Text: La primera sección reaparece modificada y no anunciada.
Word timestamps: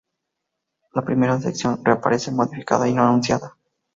La 0.93 1.03
primera 1.05 1.39
sección 1.39 1.85
reaparece 1.85 2.31
modificada 2.31 2.87
y 2.87 2.95
no 2.95 3.03
anunciada. 3.03 3.55